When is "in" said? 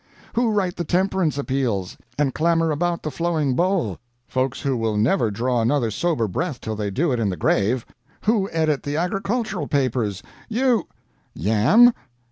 7.19-7.29